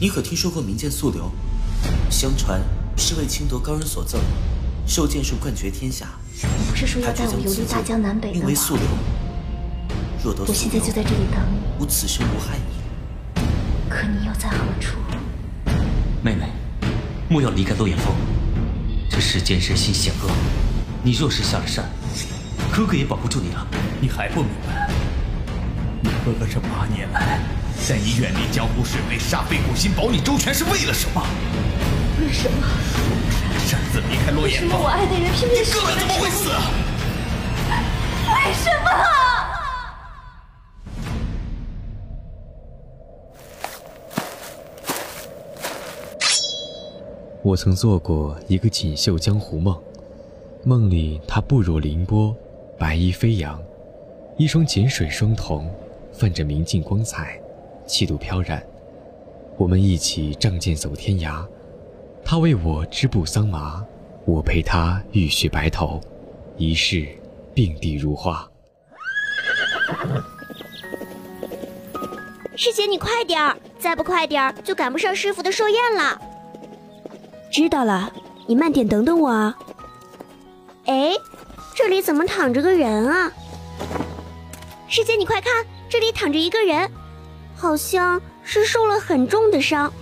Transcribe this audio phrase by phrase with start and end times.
[0.00, 1.30] 你可听说过名剑素流？
[2.08, 2.58] 相传
[2.96, 4.18] 是为清夺高人所赠，
[4.86, 6.06] 受剑术冠绝天下。
[6.42, 8.40] 你不是说要带我游历大江南北的吗？
[8.40, 8.84] 名为素流。
[10.24, 11.84] 若得我现在就在这里等你。
[11.84, 13.42] 吾此生无害你。
[13.90, 14.96] 可你又在何处？
[16.22, 16.46] 妹妹，
[17.28, 18.14] 莫要离开落雁峰。
[19.10, 20.30] 这世间人心险恶，
[21.02, 21.84] 你若是下了山，
[22.72, 23.66] 哥哥也保不住你了。
[24.00, 24.90] 你还不明白？
[26.00, 27.38] 你哥哥这八年来
[27.88, 31.20] 带你远离江湖，是为杀费苦心保你周全，是为了什么？
[32.20, 32.64] 为什么？
[33.66, 36.50] 擅自离开落雁峰，我爱的人偏偏哥哥怎么会死？
[38.28, 38.90] 为什么？
[47.42, 49.76] 我曾做过一个锦绣江湖梦，
[50.62, 52.36] 梦里他步若凌波，
[52.78, 53.60] 白衣飞扬，
[54.36, 55.68] 一双浅水双瞳，
[56.12, 57.39] 泛着明净光彩，
[57.90, 58.62] 气度飘然。
[59.58, 61.44] 我们一起仗剑走天涯，
[62.24, 63.84] 他为我织布桑麻，
[64.24, 66.00] 我陪他浴血白头，
[66.56, 67.06] 一世
[67.52, 68.48] 并蒂如花。
[72.56, 76.20] 师姐，你快点儿，再不快点儿就赶不上师傅的寿宴了。
[77.50, 78.12] 知道了，
[78.46, 79.58] 你慢点等等我啊。
[80.86, 81.12] 哎，
[81.74, 83.32] 这里怎么躺着个人啊？
[84.88, 86.90] 师姐，你快看，这里躺着一个人，
[87.60, 89.92] 好像是受了很重的伤。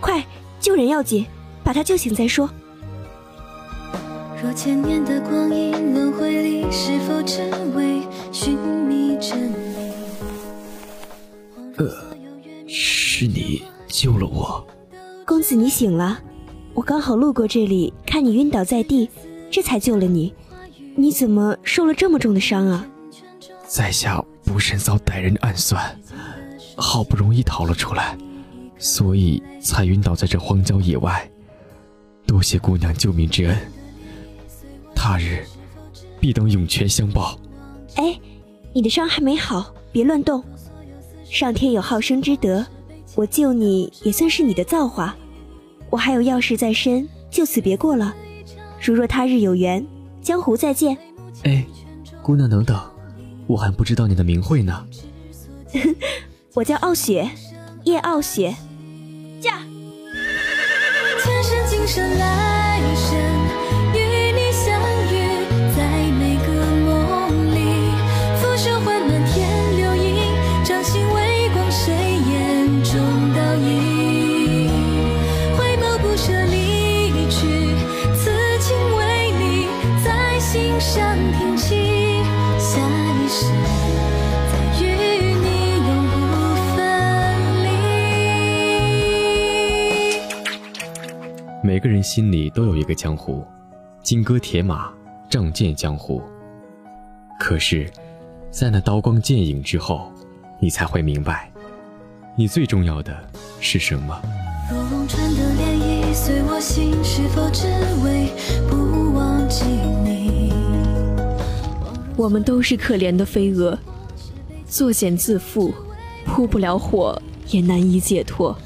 [0.00, 0.26] 快，
[0.58, 1.24] 救人要紧，
[1.62, 2.50] 把他救醒再说。
[4.42, 9.92] 若千年的光阴轮回里，是否只为寻觅真理？
[11.76, 11.86] 呃，
[12.66, 14.66] 是你救了我。
[15.24, 16.18] 公子，你醒了，
[16.74, 19.08] 我刚好路过这里，看你晕倒在地，
[19.52, 20.34] 这才救了你。
[20.96, 22.84] 你怎么受了这么重的伤啊？
[23.68, 25.98] 在下不慎遭歹人暗算，
[26.76, 28.16] 好不容易逃了出来，
[28.78, 31.28] 所以才晕倒在这荒郊野外。
[32.26, 33.56] 多谢姑娘救命之恩，
[34.94, 35.44] 他日
[36.20, 37.38] 必当涌泉相报。
[37.96, 38.18] 哎，
[38.72, 40.42] 你的伤还没好，别乱动。
[41.24, 42.64] 上天有好生之德。
[43.16, 45.14] 我救你也算是你的造化，
[45.88, 48.12] 我还有要事在身，就此别过了。
[48.82, 49.86] 如若他日有缘，
[50.20, 50.98] 江湖再见。
[51.44, 51.64] 哎，
[52.22, 52.76] 姑娘等等，
[53.46, 54.86] 我还不知道你的名讳呢。
[56.54, 57.28] 我叫傲雪，
[57.84, 58.54] 叶傲雪。
[59.40, 59.58] 驾。
[61.22, 62.53] 前世今生来
[92.14, 93.44] 心里都有一个江湖，
[94.00, 94.88] 金戈铁马，
[95.28, 96.22] 仗剑江湖。
[97.40, 97.90] 可是，
[98.52, 100.12] 在那刀光剑影之后，
[100.60, 101.50] 你才会明白，
[102.36, 103.12] 你最重要的
[103.58, 104.16] 是什么。
[112.16, 113.76] 我们都是可怜的飞蛾，
[114.68, 115.72] 作茧自缚，
[116.24, 118.56] 扑不了火，也难以解脱。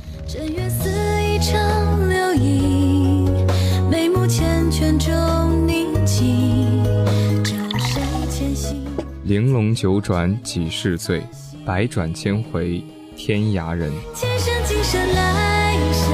[9.25, 11.23] 玲珑九转几世醉，
[11.65, 12.83] 百转千回
[13.15, 13.93] 天涯人。
[14.15, 16.11] 前生今生来生，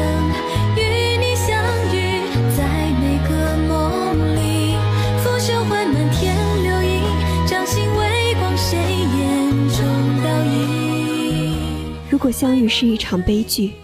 [0.77, 0.81] 与
[1.17, 1.55] 你相
[1.95, 1.97] 遇
[2.57, 4.75] 在每个梦里。
[5.23, 6.35] 拂袖唤满天
[6.65, 9.79] 流萤，掌心微光，谁眼中
[10.25, 11.95] 倒影？
[12.11, 13.75] 如果相遇是一场悲剧，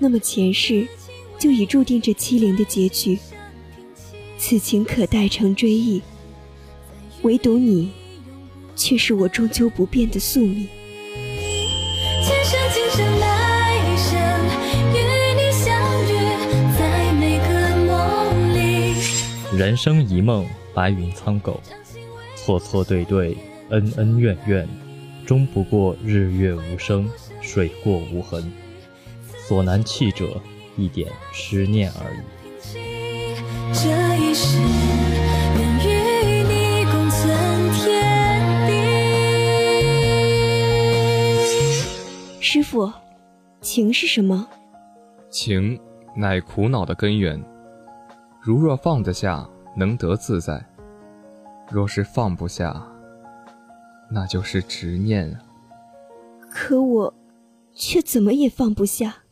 [0.00, 0.88] 那么前世
[1.38, 3.16] 就已注定这凄凉的结局。
[4.48, 6.00] 此情可待成追忆，
[7.22, 7.90] 唯独你，
[8.76, 10.68] 却是我终究不变的宿命。
[12.22, 14.16] 前生今生来生，
[14.94, 14.98] 与
[15.34, 16.14] 你相约
[16.78, 18.94] 在每个梦里。
[19.58, 21.60] 人生一梦，白云苍狗，
[22.36, 23.36] 错错对对，
[23.70, 24.68] 恩恩怨怨，
[25.26, 27.10] 终不过日月无声，
[27.40, 28.52] 水过无痕。
[29.48, 30.40] 所难弃者，
[30.76, 32.35] 一点痴念而已。
[42.40, 42.90] 师傅，
[43.60, 44.48] 情是什么？
[45.28, 45.78] 情
[46.14, 47.38] 乃苦恼的根源。
[48.40, 49.46] 如若放得下，
[49.76, 50.58] 能得自在；
[51.70, 52.82] 若是放不下，
[54.10, 55.38] 那就是执念。
[56.48, 57.12] 可我
[57.74, 59.25] 却怎么也放不下。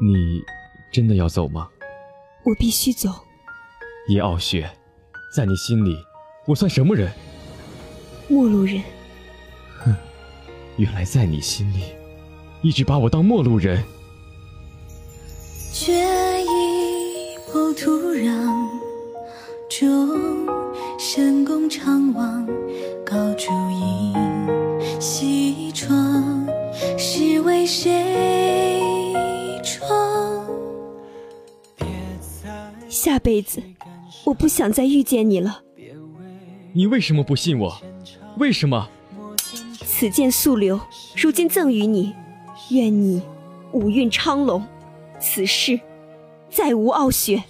[0.00, 0.42] 你
[0.92, 1.68] 真的要走吗？
[2.44, 3.08] 我必须走。
[4.08, 4.70] 叶傲雪，
[5.34, 5.96] 在你心里，
[6.46, 7.10] 我算什么人？
[8.28, 8.82] 陌路人。
[9.78, 9.94] 哼，
[10.76, 11.94] 原来在你心里，
[12.62, 13.82] 一直把我当陌路人。
[15.72, 15.92] 决
[16.42, 18.68] 一抔土壤，
[19.68, 20.46] 中
[20.98, 22.46] 深宫长望，
[23.04, 26.46] 高烛影西窗，
[26.98, 28.35] 是为谁
[33.06, 33.62] 下辈子，
[34.24, 35.60] 我不想再遇见你了。
[36.72, 37.80] 你为什么不信我？
[38.36, 38.88] 为什么？
[39.84, 40.80] 此剑素留，
[41.16, 42.12] 如今赠与你，
[42.70, 43.22] 愿你
[43.70, 44.66] 五运昌隆。
[45.20, 45.78] 此世
[46.50, 47.44] 再无傲雪。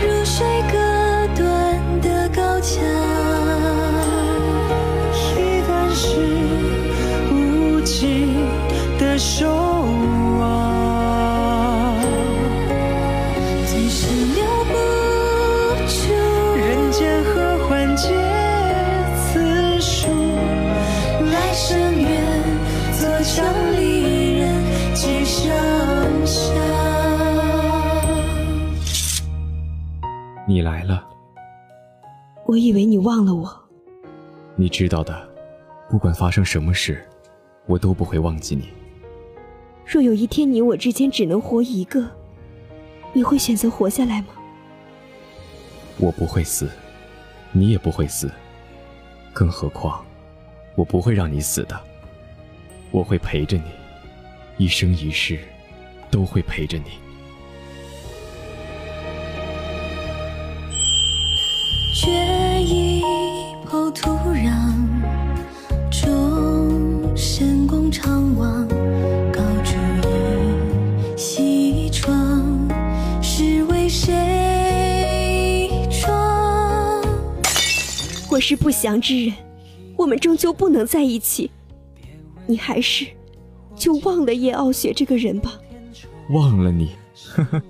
[0.00, 0.46] 如水
[30.48, 31.06] 你来了，
[32.46, 33.68] 我以为你忘了我。
[34.56, 35.28] 你知道的，
[35.90, 37.06] 不管发生什么事，
[37.66, 38.70] 我都不会忘记你。
[39.84, 42.02] 若有一天你我之间只能活一个，
[43.12, 44.28] 你会选择活下来吗？
[45.98, 46.66] 我不会死，
[47.52, 48.30] 你也不会死，
[49.34, 50.02] 更何况，
[50.76, 51.78] 我不会让你死的，
[52.90, 53.64] 我会陪着你。
[54.56, 55.38] 一生一世，
[56.10, 56.92] 都会陪着你。
[78.38, 79.34] 我是不祥之人，
[79.96, 81.50] 我们终究不能在一起。
[82.46, 83.04] 你还是。
[83.74, 85.58] 就忘了叶傲雪这个人吧，
[86.30, 86.92] 忘了你，
[87.34, 87.60] 呵呵，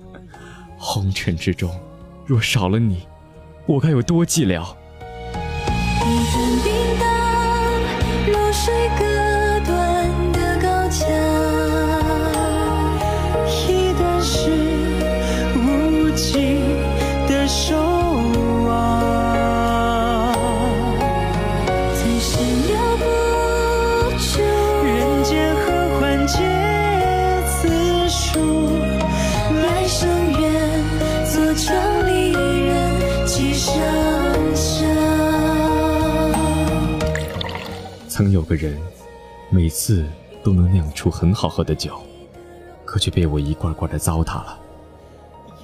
[0.77, 1.75] 红尘之中，
[2.23, 3.01] 若少了你，
[3.65, 4.75] 我该有多寂寥。
[38.49, 38.81] 个人，
[39.51, 40.07] 每次
[40.43, 42.01] 都能酿出很好喝的酒，
[42.83, 44.59] 可却被我一罐罐的糟蹋了。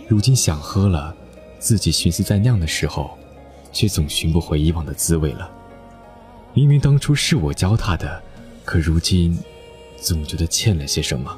[0.08, 1.16] 如今想喝了，
[1.58, 3.18] 自己寻思再酿的时候，
[3.74, 5.50] 却总寻不回以往的滋味了。
[6.54, 8.22] 明明当初是我教他的，
[8.64, 9.36] 可如今
[9.98, 11.36] 总觉得欠了些什么。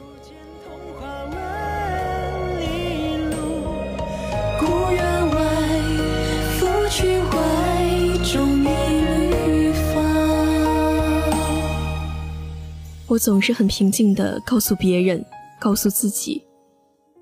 [13.17, 15.25] 我总是很平静的告诉别人，
[15.59, 16.39] 告诉自己，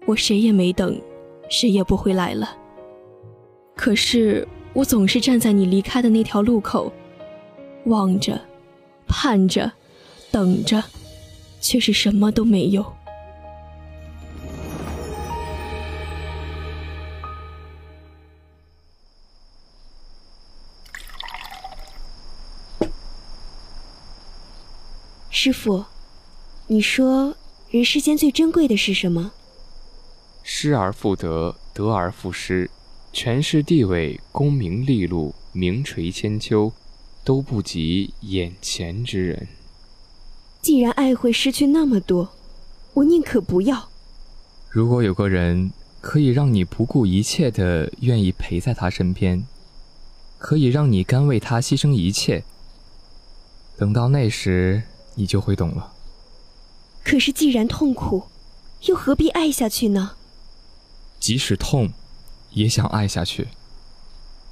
[0.06, 1.00] 我谁也没等，
[1.50, 2.54] 谁也不会来了。
[3.78, 6.92] 可是我总是站在你离开的那条路口，
[7.86, 8.38] 望着，
[9.08, 9.72] 盼着，
[10.32, 10.84] 等着，
[11.62, 12.86] 却是什么都没有。
[25.46, 25.86] 师傅，
[26.66, 27.36] 你说
[27.70, 29.32] 人世间最珍贵的是什么？
[30.42, 32.68] 失而复得，得而复失，
[33.14, 36.74] 权势地位、功名利禄、名垂千秋，
[37.24, 39.48] 都不及眼前之人。
[40.64, 42.32] 既然爱会失去那么多，
[42.96, 43.90] 我宁可不要。
[44.72, 45.72] 如果有个人
[46.02, 49.46] 可以让你不顾一切的愿意陪在他身边，
[50.40, 52.44] 可以让你甘为他牺牲一切，
[53.78, 54.82] 等到那时，
[55.16, 55.94] 你就会懂了。
[57.04, 58.28] 可是既然痛苦，
[58.82, 60.12] 又何必爱下去呢？
[61.20, 61.92] 即使痛，
[62.52, 63.48] 也想爱下去，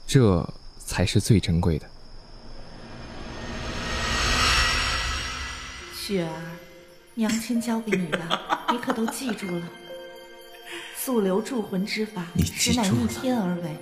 [0.08, 1.88] 这才是最珍贵的。
[5.96, 6.58] 雪儿，
[7.15, 8.20] 娘亲教给你的，
[8.72, 9.62] 你可都记住了。
[10.98, 13.77] 素流铸魂之法，你记实乃逆天而为，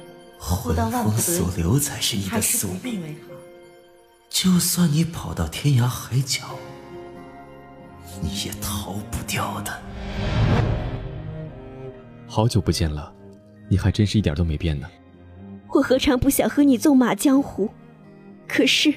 [0.64, 3.02] 不到万不风得已，所留才是你还是不的宿命。
[3.02, 3.36] 为好。
[4.30, 6.56] 就算你跑到天涯海角，
[8.22, 9.72] 你也逃不掉的。
[12.28, 13.14] 好久不见了，
[13.68, 14.88] 你还真是一点都没变呢。
[15.74, 17.70] 我何尝不想和你纵马江湖？
[18.48, 18.94] 可是，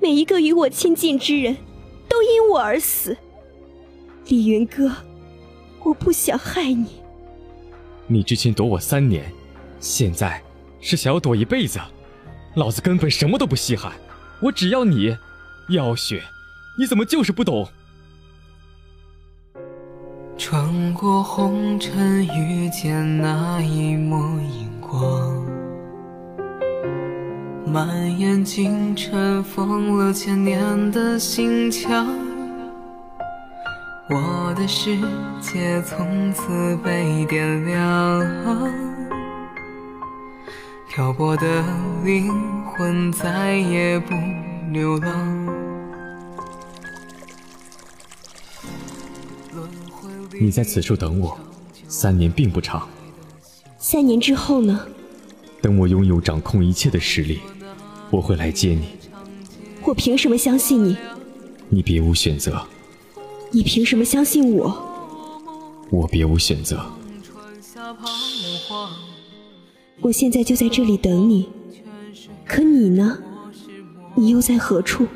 [0.00, 1.56] 每一个与我亲近之人，
[2.08, 3.16] 都因我而死。
[4.28, 4.90] 李云哥，
[5.82, 7.02] 我不想害你。
[8.06, 9.30] 你之前躲我三年，
[9.80, 10.42] 现在
[10.80, 11.80] 是想要躲一辈子？
[12.54, 13.92] 老子根本什么都不稀罕，
[14.40, 15.16] 我只要你。
[15.70, 16.22] 妖雪，
[16.78, 17.66] 你怎么就是不懂？
[20.36, 25.00] 穿过红尘，遇见那一抹荧光，
[27.64, 32.06] 蔓延进尘，封了千年的心墙。
[34.10, 34.98] 我的世
[35.40, 38.20] 界从此被点亮，
[40.88, 41.46] 漂泊的
[42.04, 42.28] 灵
[42.66, 44.14] 魂再也不
[44.72, 45.43] 流浪。
[50.40, 51.38] 你在此处等我，
[51.86, 52.88] 三年并不长。
[53.78, 54.86] 三年之后呢？
[55.60, 57.40] 等我拥有掌控一切的实力，
[58.10, 58.88] 我会来接你。
[59.82, 60.96] 我凭什么相信你？
[61.68, 62.66] 你别无选择。
[63.50, 64.76] 你凭什么相信我？
[65.90, 66.84] 我别无选择。
[70.00, 71.48] 我现在就在这里等你，
[72.44, 73.18] 可你呢？
[74.16, 75.06] 你又在何处？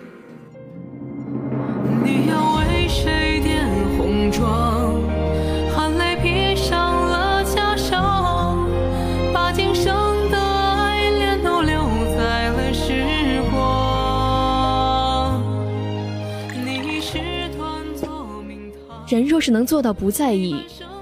[19.09, 20.55] 人若是能做到不在意，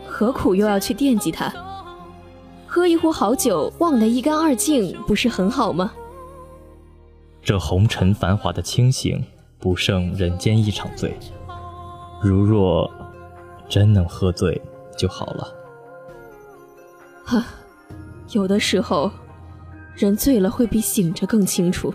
[0.06, 1.52] 何苦又要去惦记他？
[2.66, 5.92] 喝一壶好酒，忘得一干二净，不是很好吗？
[7.42, 9.24] 这红尘繁华的清醒，
[9.58, 11.18] 不胜人间一场醉。
[12.22, 12.88] 如若
[13.68, 14.60] 真能喝醉
[14.96, 15.52] 就好了。
[17.24, 17.44] 哈，
[18.30, 19.10] 有的时候，
[19.96, 21.92] 人醉了会比醒着更清楚。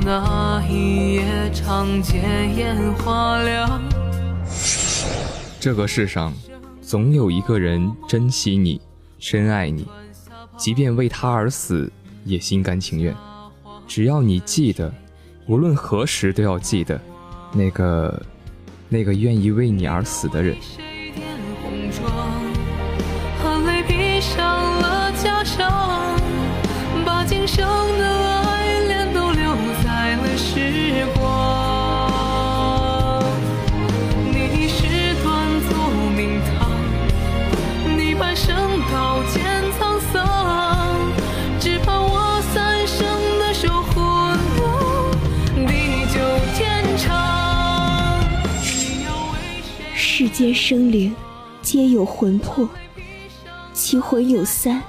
[0.00, 2.18] 那一夜长街
[2.56, 3.80] 烟花亮。
[5.58, 6.32] 这个世上，
[6.80, 8.80] 总有一个人珍惜你，
[9.18, 9.86] 深爱你，
[10.56, 11.90] 即便为他而死，
[12.24, 13.14] 也心甘情愿。
[13.88, 14.92] 只要你记得，
[15.46, 17.00] 无论何时都要记得，
[17.52, 18.22] 那个，
[18.88, 20.56] 那个愿意为你而死的人。
[50.36, 51.14] 间生灵
[51.62, 52.68] 皆有魂魄，
[53.72, 54.82] 其魂有三：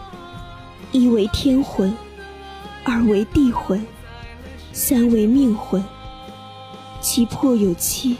[0.92, 1.96] 一为天魂，
[2.84, 3.82] 二为地魂，
[4.74, 5.82] 三为命魂。
[7.00, 8.18] 其魄有七：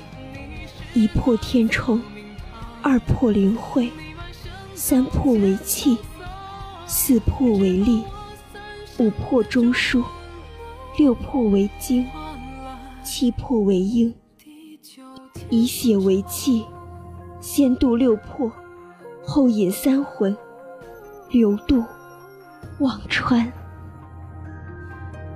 [0.94, 2.02] 一魄天冲，
[2.82, 3.92] 二魄灵慧，
[4.74, 5.98] 三魄为气，
[6.86, 8.04] 四魄为力，
[9.00, 10.02] 五魄中枢，
[10.98, 12.08] 六魄为精，
[13.04, 14.16] 七魄为阴。
[15.50, 16.66] 以血为气，
[17.48, 18.52] 先渡六魄，
[19.24, 20.36] 后引三魂，
[21.30, 21.82] 流渡
[22.80, 23.46] 忘川。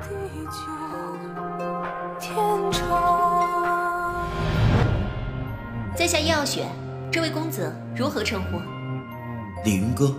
[0.01, 0.09] 地
[0.51, 0.59] 久
[2.19, 2.35] 天
[2.69, 4.27] 长。
[5.95, 6.65] 在下叶傲雪，
[7.09, 8.59] 这位公子如何称呼？
[9.63, 10.13] 李云哥，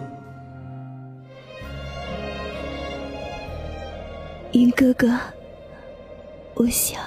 [4.53, 5.15] 云哥哥，
[6.55, 7.03] 我想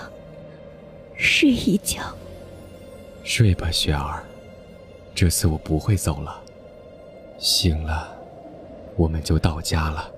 [1.18, 2.04] 睡一觉。
[3.24, 4.22] 睡吧，雪儿，
[5.16, 6.42] 这次我不会走了。
[7.40, 8.14] 醒了，
[8.98, 10.12] 我们就到家了。